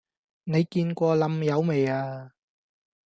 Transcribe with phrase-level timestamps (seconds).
[0.45, 2.33] 你見過冧友未呀?